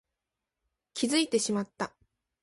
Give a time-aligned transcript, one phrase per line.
[0.95, 1.93] 気づいてしまった